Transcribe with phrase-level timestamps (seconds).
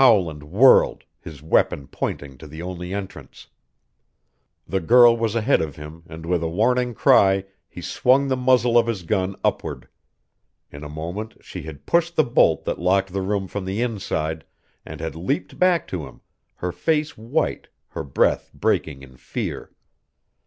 [0.00, 3.48] Howland whirled, his weapon pointing to the only entrance.
[4.66, 8.78] The girl was ahead of him and with a warning cry he swung the muzzle
[8.78, 9.86] of his gun upward.
[10.72, 14.46] In a moment she had pushed the bolt that locked the room from the inside,
[14.86, 16.22] and had leaped back to him,
[16.54, 19.70] her face white, her breath breaking in fear.